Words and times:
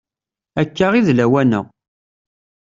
Akka 0.61 0.87
i 0.93 1.01
d 1.07 1.09
lawan-a. 1.17 1.61